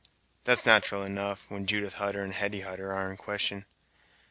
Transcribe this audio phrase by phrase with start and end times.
[0.45, 3.67] "That's nat'ral enough, when Judith Hutter and Hetty Hutter are in question.